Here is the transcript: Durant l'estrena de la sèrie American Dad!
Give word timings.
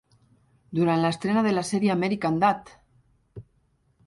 Durant 0.79 1.03
l'estrena 1.03 1.43
de 1.49 1.51
la 1.57 1.65
sèrie 1.69 1.93
American 1.97 2.41
Dad! 2.45 2.73